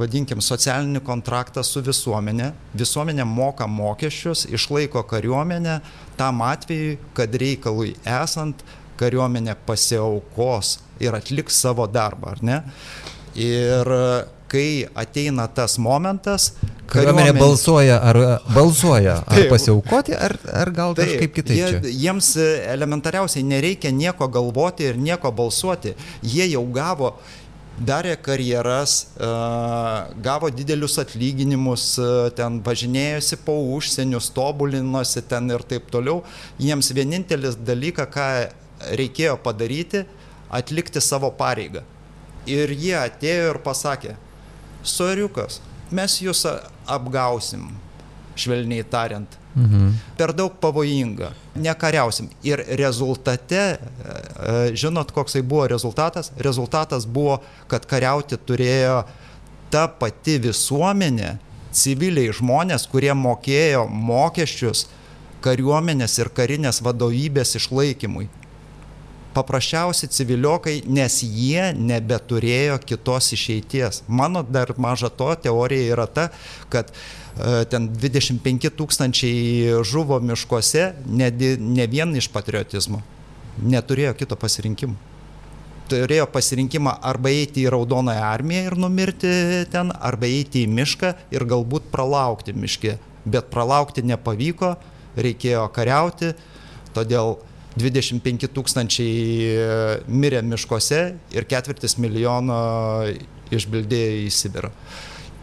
vadinkim, 0.00 0.40
socialinį 0.40 1.02
kontraktą 1.04 1.62
su 1.66 1.82
visuomenė, 1.84 2.50
visuomenė 2.80 3.26
moka 3.28 3.68
mokesčius, 3.68 4.46
išlaiko 4.48 5.02
kariuomenę 5.10 5.80
tam 6.16 6.40
atveju, 6.46 6.96
kad 7.16 7.34
reikalui 7.42 7.92
esant 8.08 8.64
kariuomenė 9.00 9.56
pasiaukos 9.66 10.78
ir 11.00 11.16
atliks 11.16 11.60
savo 11.60 11.86
darbą, 11.88 12.34
ar 12.36 12.44
ne? 12.44 12.58
Ir 13.40 13.92
kai 14.50 14.86
ateina 14.98 15.46
tas 15.54 15.78
momentas, 15.78 16.52
Kariuomenė 16.90 17.34
balsuoja 17.36 18.00
ar 18.02 18.18
balsuoja, 18.50 19.20
ar 19.30 19.44
pasiaukoti, 19.50 20.14
ar, 20.16 20.34
ar 20.62 20.70
gal 20.74 20.96
taip, 20.98 21.12
kažkaip 21.12 21.36
kitaip. 21.36 21.58
Jie, 21.60 21.92
jiems 22.02 22.32
elementariausiai 22.40 23.44
nereikia 23.46 23.92
nieko 23.94 24.26
galvoti 24.32 24.88
ir 24.90 24.98
nieko 24.98 25.30
balsuoti. 25.30 25.94
Jie 26.26 26.48
jau 26.50 26.64
gavo 26.74 27.12
darė 27.80 28.16
karjeras, 28.20 28.96
gavo 30.26 30.50
didelius 30.52 30.98
atlyginimus, 31.00 31.84
ten 32.36 32.58
važinėjosi 32.66 33.38
po 33.46 33.54
užsienius, 33.76 34.32
tobulinosi 34.36 35.22
ten 35.30 35.48
ir 35.54 35.64
taip 35.70 35.86
toliau. 35.94 36.24
Jiems 36.60 36.90
vienintelis 36.96 37.56
dalykas, 37.56 38.10
ką 38.10 38.26
reikėjo 38.98 39.38
padaryti, 39.44 40.04
atlikti 40.50 41.00
savo 41.04 41.30
pareigą. 41.38 41.84
Ir 42.50 42.72
jie 42.74 42.96
atėjo 42.98 43.54
ir 43.54 43.62
pasakė, 43.62 44.16
soriukas, 44.86 45.60
mes 45.90 46.16
jūs 46.22 46.44
apgausim, 46.90 47.68
švelniai 48.38 48.86
tariant. 48.88 49.36
Mhm. 49.54 49.94
Per 50.16 50.32
daug 50.32 50.54
pavojinga, 50.62 51.32
nekariausim. 51.58 52.28
Ir 52.46 52.62
rezultate, 52.78 53.78
e, 53.78 54.76
žinot, 54.78 55.10
koksai 55.10 55.42
buvo 55.42 55.66
rezultatas? 55.66 56.30
Rezultatas 56.38 57.06
buvo, 57.06 57.40
kad 57.66 57.86
kariauti 57.86 58.38
turėjo 58.38 59.04
ta 59.70 59.88
pati 59.88 60.38
visuomenė, 60.38 61.38
civiliai 61.72 62.30
žmonės, 62.34 62.86
kurie 62.90 63.12
mokėjo 63.14 63.86
mokesčius 63.90 64.86
kariuomenės 65.42 66.18
ir 66.18 66.30
karinės 66.34 66.80
vadovybės 66.82 67.56
išlaikymui 67.58 68.28
paprasčiausi 69.34 70.08
civiliokai, 70.10 70.80
nes 70.90 71.20
jie 71.22 71.70
nebeturėjo 71.76 72.78
kitos 72.82 73.30
išeities. 73.36 74.02
Mano 74.08 74.42
dar 74.42 74.72
maža 74.78 75.10
to 75.10 75.30
teorija 75.44 75.94
yra 75.94 76.06
ta, 76.10 76.28
kad 76.72 76.90
e, 76.90 77.64
ten 77.70 77.90
25 77.94 78.72
tūkstančiai 78.78 79.82
žuvo 79.86 80.20
miškuose 80.24 80.90
ne, 81.06 81.30
ne 81.58 81.86
vien 81.90 82.16
iš 82.18 82.30
patriotizmo, 82.34 83.02
neturėjo 83.62 84.16
kito 84.18 84.38
pasirinkimo. 84.40 84.98
Turėjo 85.90 86.28
pasirinkimą 86.30 86.92
arba 87.02 87.32
eiti 87.34 87.64
į 87.64 87.70
Raudonąją 87.74 88.22
armiją 88.22 88.66
ir 88.68 88.76
numirti 88.78 89.30
ten, 89.72 89.90
arba 89.90 90.28
eiti 90.28 90.62
į 90.62 90.70
mišką 90.70 91.14
ir 91.34 91.46
galbūt 91.50 91.88
pralaukti 91.90 92.54
miške. 92.54 92.94
Bet 93.26 93.50
pralaukti 93.50 94.04
nepavyko, 94.06 94.76
reikėjo 95.18 95.64
kariauti, 95.74 96.30
todėl 96.94 97.40
25 97.78 98.48
tūkstančiai 98.50 99.18
e, 99.46 99.66
mirė 100.10 100.42
miškuose 100.42 101.02
ir 101.36 101.46
ketvirtis 101.50 101.96
milijono 102.02 102.58
išbildėjo 103.54 104.24
į 104.24 104.30
Sibirą. 104.34 104.72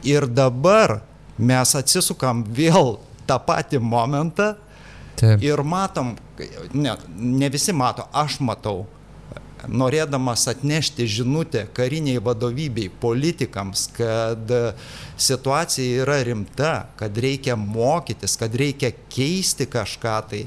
Ir 0.08 0.28
dabar 0.28 1.02
mes 1.38 1.74
atsisukam 1.78 2.44
vėl 2.44 2.98
tą 3.28 3.40
patį 3.44 3.80
momentą 3.84 4.54
Taip. 5.18 5.42
ir 5.44 5.64
matom, 5.64 6.16
ne, 6.74 6.94
ne 7.18 7.50
visi 7.50 7.74
mato, 7.76 8.06
aš 8.14 8.40
matau, 8.44 8.86
norėdamas 9.68 10.46
atnešti 10.52 11.08
žinutę 11.10 11.64
kariniai 11.76 12.22
vadovybei, 12.24 12.92
politikams, 13.02 13.88
kad 13.98 14.52
situacija 15.18 16.04
yra 16.04 16.20
rimta, 16.28 16.74
kad 17.00 17.18
reikia 17.18 17.58
mokytis, 17.58 18.38
kad 18.40 18.54
reikia 18.56 18.94
keisti 19.10 19.68
kažką 19.72 20.18
tai, 20.30 20.46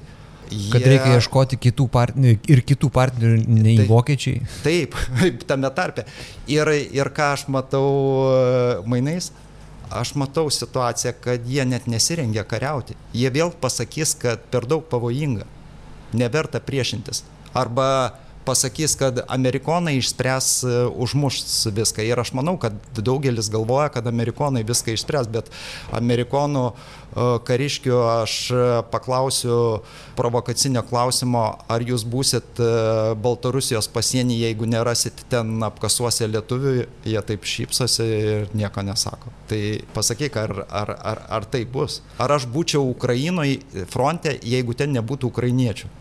Jie... 0.51 0.71
Kad 0.73 0.87
reikia 0.87 1.19
ieškoti 1.19 1.59
kitų 1.63 1.87
partnerių 1.93 2.39
ir 2.51 2.63
kitų 2.67 2.91
partnerių 2.95 3.45
nei 3.47 3.77
taip, 3.79 3.91
vokiečiai. 3.91 4.41
Taip, 4.65 4.97
tame 5.51 5.71
tarpe. 5.77 6.07
Ir, 6.51 6.71
ir 6.91 7.13
ką 7.15 7.31
aš 7.37 7.47
matau 7.53 7.87
e, 8.27 8.81
mainais, 8.91 9.31
aš 9.95 10.15
matau 10.19 10.49
situaciją, 10.51 11.15
kad 11.23 11.47
jie 11.47 11.67
net 11.69 11.87
nesirengia 11.91 12.45
kariauti. 12.47 12.99
Jie 13.15 13.31
vėl 13.35 13.55
pasakys, 13.63 14.17
kad 14.19 14.43
per 14.51 14.67
daug 14.71 14.87
pavojinga, 14.91 15.47
neverta 16.19 16.63
priešintis. 16.63 17.23
Arba 17.55 17.87
pasakys, 18.45 18.97
kad 18.97 19.21
amerikonai 19.29 19.97
išspręs 19.99 20.49
e, 20.65 20.73
užmuš 20.89 21.41
viską. 21.75 22.05
Ir 22.07 22.21
aš 22.21 22.33
manau, 22.37 22.57
kad 22.61 22.77
daugelis 22.97 23.51
galvoja, 23.53 23.89
kad 23.93 24.07
amerikonai 24.07 24.63
viską 24.67 24.95
išspręs, 24.97 25.29
bet 25.33 25.51
amerikonų 25.97 26.65
e, 26.71 26.75
kariškių 27.47 27.97
aš 28.09 28.37
e, 28.51 28.63
paklausiu 28.93 29.57
provokacinio 30.19 30.83
klausimo, 30.89 31.45
ar 31.71 31.85
jūs 31.85 32.05
būsit 32.09 32.61
Baltarusijos 33.21 33.89
pasienį, 33.93 34.41
jeigu 34.45 34.69
nerasit 34.69 35.25
ten 35.33 35.61
apkasuose 35.65 36.29
lietuvių, 36.29 36.75
jie 37.09 37.25
taip 37.27 37.47
šypsosi 37.49 38.07
ir 38.07 38.55
nieko 38.57 38.85
nesako. 38.87 39.33
Tai 39.51 39.61
pasakyk, 39.97 40.37
ar, 40.41 40.55
ar, 40.69 40.95
ar, 41.13 41.25
ar 41.41 41.49
tai 41.51 41.65
bus. 41.69 42.01
Ar 42.21 42.33
aš 42.37 42.49
būčiau 42.51 42.85
Ukrainoje 42.93 43.87
fronte, 43.91 44.37
jeigu 44.45 44.77
ten 44.77 44.95
nebūtų 44.97 45.33
ukrainiečių? 45.33 45.93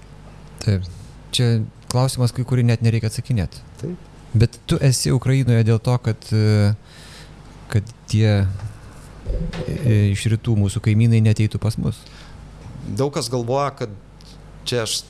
Taip. 0.64 0.88
Čia 1.36 1.50
klausimas, 1.92 2.34
kai 2.36 2.46
kurį 2.48 2.66
net 2.70 2.84
nereikia 2.86 3.12
atsakinėti. 3.12 3.62
Taip. 3.82 4.08
Bet 4.34 4.60
tu 4.70 4.78
esi 4.86 5.14
Ukrainoje 5.14 5.66
dėl 5.66 5.80
to, 5.82 5.96
kad, 6.06 6.28
e, 6.34 6.74
kad 7.72 7.94
tie 8.12 8.28
e, 8.38 10.12
iš 10.12 10.28
rytų 10.36 10.58
mūsų 10.60 10.84
kaimynai 10.86 11.22
neteitų 11.26 11.62
pas 11.62 11.80
mus. 11.82 12.04
Daug 12.86 13.14
kas 13.16 13.30
galvoja, 13.34 13.72
kad 13.82 13.96
čia 14.70 14.84
aš 14.86 15.02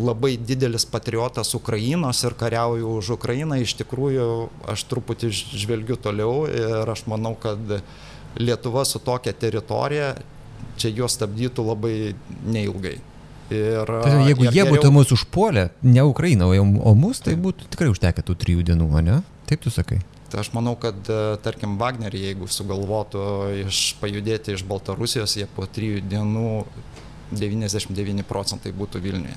labai 0.00 0.36
didelis 0.40 0.86
patriotas 0.88 1.52
Ukrainos 1.58 2.22
ir 2.24 2.36
kariauju 2.38 2.96
už 3.00 3.12
Ukrainą. 3.18 3.58
Iš 3.60 3.76
tikrųjų, 3.82 4.26
aš 4.72 4.86
truputį 4.88 5.32
žvelgiu 5.34 5.98
toliau 6.00 6.46
ir 6.48 6.88
aš 6.88 7.04
manau, 7.10 7.34
kad 7.36 7.60
Lietuva 8.32 8.86
su 8.88 8.96
tokia 9.02 9.34
teritorija 9.36 10.14
čia 10.80 10.88
juos 10.88 11.18
stabdytų 11.18 11.64
labai 11.66 11.96
neilgai. 12.48 12.96
Ir, 13.52 13.92
tai, 14.04 14.14
jeigu 14.28 14.46
ir 14.46 14.50
jie 14.50 14.62
geriau... 14.62 14.76
būtų 14.76 14.92
mus 14.94 15.12
užpuolę, 15.14 15.68
ne 15.84 16.06
Ukraina, 16.08 16.48
o, 16.48 16.94
mus, 16.98 17.20
tai 17.24 17.36
būtų 17.38 17.68
tikrai 17.74 17.90
užtekę 17.92 18.24
tų 18.24 18.38
trijų 18.40 18.64
dienų, 18.72 18.88
ne? 19.04 19.20
Taip 19.50 19.62
tu 19.64 19.72
sakai. 19.74 20.00
Tai 20.32 20.40
aš 20.40 20.48
manau, 20.56 20.72
kad, 20.80 20.96
e, 21.12 21.36
tarkim, 21.44 21.76
Wagnerį, 21.80 22.22
jeigu 22.30 22.46
sugalvotų 22.48 23.22
iš, 23.66 23.80
pajudėti 24.00 24.54
iš 24.56 24.62
Baltarusijos, 24.64 25.34
jie 25.36 25.44
po 25.44 25.66
trijų 25.68 26.00
dienų 26.08 26.62
99 27.36 28.24
procentai 28.28 28.72
būtų 28.76 29.02
Vilniuje. 29.04 29.36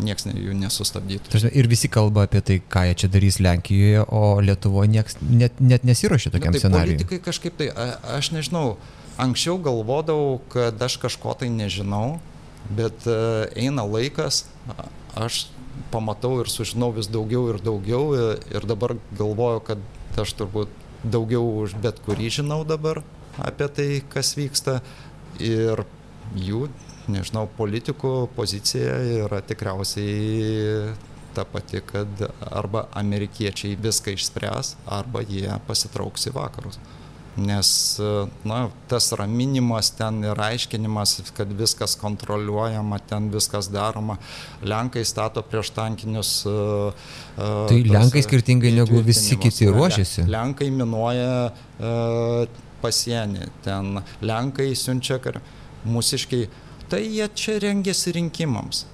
Niekas 0.00 0.26
jų 0.30 0.54
nesustabdytų. 0.56 1.30
Tažinai, 1.30 1.52
ir 1.60 1.68
visi 1.70 1.90
kalba 1.92 2.24
apie 2.26 2.40
tai, 2.46 2.56
ką 2.58 2.86
jie 2.88 2.96
čia 3.02 3.10
darys 3.12 3.38
Lenkijoje, 3.42 4.02
o 4.06 4.40
Lietuvoje 4.42 4.90
nieks 4.90 5.18
net, 5.22 5.58
net 5.62 5.86
nesiuošia 5.86 6.32
tokiam 6.34 6.54
tai 6.56 6.62
scenarijui. 6.62 6.96
Politikai 6.96 7.20
kažkaip 7.26 7.58
tai, 7.58 7.68
a, 7.70 7.88
aš 8.16 8.32
nežinau, 8.34 8.78
anksčiau 9.20 9.58
galvodavau, 9.62 10.40
kad 10.50 10.80
aš 10.82 10.96
kažko 11.02 11.36
tai 11.38 11.50
nežinau, 11.54 12.18
bet 12.68 13.06
e, 13.06 13.16
eina 13.58 13.84
laikas, 13.86 14.44
aš 15.18 15.46
pamatau 15.90 16.40
ir 16.42 16.50
sužinau 16.50 16.90
vis 16.94 17.08
daugiau 17.10 17.48
ir 17.52 17.60
daugiau 17.64 18.12
ir 18.16 18.66
dabar 18.68 18.96
galvoju, 19.16 19.62
kad 19.66 20.20
aš 20.20 20.34
turbūt 20.38 20.72
daugiau 21.04 21.46
už 21.62 21.78
bet 21.82 22.02
kurį 22.04 22.28
žinau 22.40 22.62
dabar 22.68 23.02
apie 23.40 23.68
tai, 23.72 23.88
kas 24.12 24.34
vyksta. 24.36 24.80
Ir 25.40 25.86
jų, 26.36 26.66
nežinau, 27.08 27.46
politikų 27.56 28.28
pozicija 28.36 28.98
yra 29.24 29.38
tikriausiai 29.40 30.90
ta 31.32 31.46
pati, 31.48 31.80
kad 31.86 32.26
arba 32.44 32.88
amerikiečiai 32.98 33.78
viską 33.80 34.12
išspręs, 34.18 34.74
arba 34.90 35.22
jie 35.24 35.48
pasitrauks 35.68 36.26
į 36.28 36.34
vakarus 36.36 36.80
nes 37.36 38.00
na, 38.44 38.68
tas 38.88 39.12
raminimas 39.12 39.90
ten 39.94 40.22
ir 40.24 40.40
aiškinimas, 40.40 41.16
kad 41.36 41.52
viskas 41.58 41.94
kontroliuojama, 42.00 42.98
ten 43.08 43.30
viskas 43.32 43.70
daroma. 43.70 44.16
Lenkai 44.62 45.04
stato 45.04 45.42
prieš 45.42 45.70
tankinius. 45.76 46.32
E, 46.46 46.56
tai 47.38 47.78
tas, 47.82 47.92
Lenkai 47.94 48.24
skirtingai 48.26 48.74
negu 48.74 49.02
visi 49.06 49.38
kiti 49.40 49.70
ruošiasi. 49.70 50.26
Lenkai 50.30 50.70
minuoja 50.74 51.30
uh, 51.50 52.60
pasienį, 52.82 53.48
ten 53.64 54.02
Lenkai 54.24 54.72
siunčia 54.74 55.20
kar 55.22 55.40
mūsiškai. 55.86 56.44
Tai 56.90 57.00
jie 57.04 57.28
čia 57.38 57.60
rengiasi 57.62 58.16
rinkimams. 58.16 58.84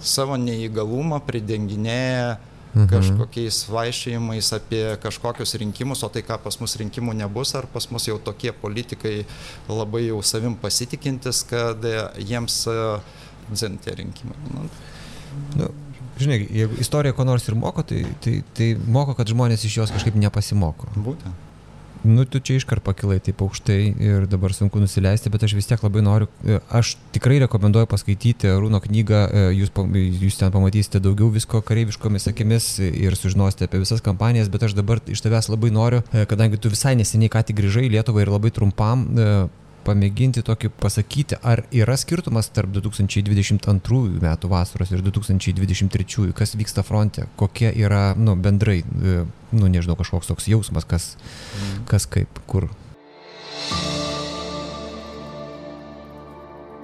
Savo 0.00 0.38
neįgalumą 0.40 1.18
pridenginėja. 1.26 2.38
Kažkokiais 2.74 3.62
vaikščiojimais 3.72 4.52
apie 4.56 4.82
kažkokius 5.02 5.56
rinkimus, 5.62 6.04
o 6.04 6.10
tai 6.12 6.22
ką 6.26 6.38
pas 6.44 6.60
mus 6.60 6.76
rinkimų 6.80 7.16
nebus, 7.18 7.54
ar 7.58 7.66
pas 7.72 7.88
mus 7.92 8.08
jau 8.08 8.18
tokie 8.22 8.52
politikai 8.52 9.16
labai 9.68 10.06
jau 10.08 10.20
savim 10.22 10.56
pasitikintis, 10.60 11.44
kad 11.48 11.84
jiems 12.18 12.62
dzin 13.48 13.80
tie 13.82 13.96
rinkimai. 14.02 14.38
Nu, 14.52 14.68
nu, 15.56 15.72
žinai, 16.20 16.42
jeigu 16.44 16.78
istorija 16.82 17.16
ko 17.16 17.26
nors 17.28 17.48
ir 17.48 17.58
moko, 17.58 17.82
tai, 17.86 18.04
tai, 18.24 18.40
tai 18.54 18.72
moko, 18.86 19.16
kad 19.18 19.28
žmonės 19.30 19.64
iš 19.64 19.82
jos 19.82 19.94
kažkaip 19.94 20.18
nepasimoko. 20.20 20.92
Būtent 20.96 21.47
nu 22.04 22.24
tu 22.24 22.40
čia 22.40 22.58
iškart 22.58 22.84
pakilai 22.84 23.18
taip 23.22 23.42
aukštai 23.42 23.78
ir 24.02 24.26
dabar 24.30 24.54
sunku 24.54 24.80
nusileisti, 24.82 25.30
bet 25.32 25.44
aš 25.46 25.54
vis 25.58 25.68
tiek 25.68 25.82
labai 25.82 26.02
noriu, 26.04 26.28
e, 26.44 26.58
aš 26.70 26.94
tikrai 27.14 27.38
rekomenduoju 27.44 27.90
paskaityti 27.90 28.50
Rūno 28.58 28.80
knygą, 28.84 29.22
e, 29.26 29.44
jūs, 29.58 29.72
jūs 30.22 30.40
ten 30.40 30.54
pamatysite 30.54 31.02
daugiau 31.04 31.30
visko 31.34 31.62
kareiviškomis 31.62 32.30
akimis 32.30 32.70
ir 32.88 33.16
sužinosite 33.18 33.68
apie 33.68 33.82
visas 33.82 34.04
kampanijas, 34.04 34.50
bet 34.52 34.66
aš 34.68 34.76
dabar 34.78 35.02
iš 35.06 35.24
tavęs 35.24 35.50
labai 35.52 35.72
noriu, 35.74 36.02
e, 36.12 36.26
kadangi 36.28 36.60
tu 36.60 36.72
visai 36.72 36.96
neseniai 36.98 37.32
ką 37.32 37.44
tik 37.48 37.60
grįžai 37.60 37.88
į 37.88 37.94
Lietuvą 37.96 38.24
ir 38.24 38.34
labai 38.34 38.54
trumpam 38.54 39.08
pamėginti 39.88 40.44
tokį 40.46 40.70
pasakyti, 40.80 41.38
ar 41.42 41.64
yra 41.74 41.96
skirtumas 42.00 42.50
tarp 42.54 42.72
2022 42.76 44.20
metų 44.22 44.50
vasaros 44.52 44.92
ir 44.92 45.04
2023, 45.06 46.32
kas 46.36 46.54
vyksta 46.58 46.84
fronte, 46.86 47.28
kokie 47.40 47.70
yra, 47.72 48.12
nu, 48.18 48.36
bendrai, 48.36 48.82
e, 48.82 49.22
nu, 49.56 49.70
nežinau, 49.72 49.96
kažkoks 49.98 50.30
toks 50.30 50.50
jausmas, 50.50 50.88
kas, 50.88 51.14
mm. 51.16 51.86
kas 51.90 52.08
kaip, 52.10 52.42
kur. 52.50 52.68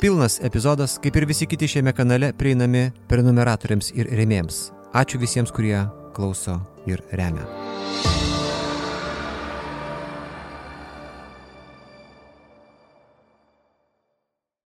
Pilnas 0.04 0.36
epizodas, 0.44 0.98
kaip 1.00 1.16
ir 1.16 1.24
visi 1.30 1.48
kiti 1.48 1.68
šiame 1.76 1.94
kanale, 1.96 2.34
prieinami 2.36 2.90
prenumeratoriams 3.08 3.94
ir 3.96 4.10
remėjams. 4.12 4.66
Ačiū 4.94 5.22
visiems, 5.22 5.54
kurie 5.54 5.78
klauso 6.14 6.60
ir 6.86 7.00
remia. 7.16 7.48